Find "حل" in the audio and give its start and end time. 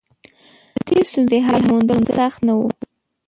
1.47-1.61